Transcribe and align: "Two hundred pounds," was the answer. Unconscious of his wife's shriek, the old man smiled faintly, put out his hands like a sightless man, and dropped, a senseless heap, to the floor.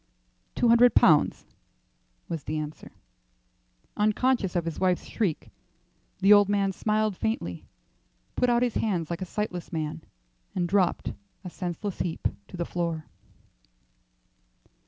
"Two 0.55 0.67
hundred 0.69 0.95
pounds," 0.95 1.45
was 2.27 2.43
the 2.45 2.57
answer. 2.57 2.91
Unconscious 3.95 4.55
of 4.55 4.65
his 4.65 4.79
wife's 4.79 5.05
shriek, 5.05 5.51
the 6.21 6.33
old 6.33 6.49
man 6.49 6.71
smiled 6.71 7.15
faintly, 7.15 7.67
put 8.35 8.49
out 8.49 8.63
his 8.63 8.73
hands 8.73 9.11
like 9.11 9.21
a 9.21 9.25
sightless 9.25 9.71
man, 9.71 10.01
and 10.55 10.67
dropped, 10.67 11.13
a 11.43 11.51
senseless 11.51 11.99
heap, 11.99 12.27
to 12.47 12.57
the 12.57 12.65
floor. 12.65 13.05